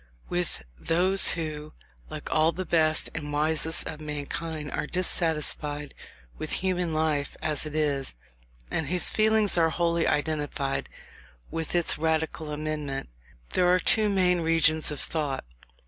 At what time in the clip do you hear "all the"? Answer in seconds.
2.33-2.65